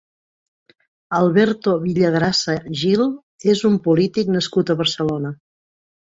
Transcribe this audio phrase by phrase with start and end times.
[1.17, 3.03] Alberto Villagrasa Gil
[3.53, 5.33] és un polític nascut a Barcelona.